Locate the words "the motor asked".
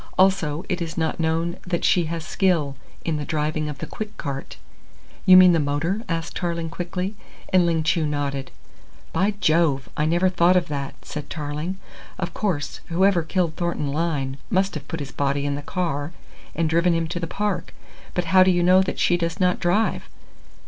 5.51-6.35